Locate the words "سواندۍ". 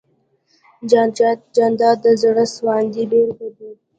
2.55-3.03